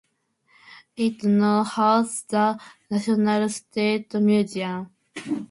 It 0.97 1.23
now 1.23 1.63
houses 1.63 2.23
the 2.27 2.59
National 2.89 3.47
Slate 3.49 4.11
Museum. 4.15 4.89